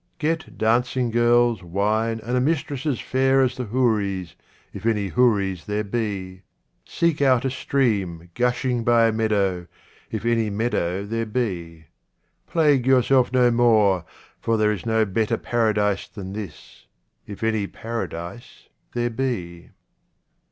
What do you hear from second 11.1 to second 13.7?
be. Plague yourself no